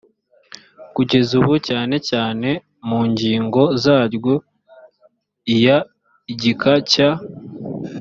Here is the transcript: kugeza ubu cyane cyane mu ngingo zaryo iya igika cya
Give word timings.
kugeza 0.95 1.31
ubu 1.39 1.53
cyane 1.67 1.95
cyane 2.09 2.49
mu 2.87 2.99
ngingo 3.09 3.61
zaryo 3.83 4.35
iya 5.53 5.77
igika 6.33 6.73
cya 6.91 7.09